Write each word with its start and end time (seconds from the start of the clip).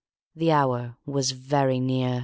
The 0.35 0.51
hour 0.51 0.97
was 1.05 1.29
very 1.29 1.79
near. 1.79 2.19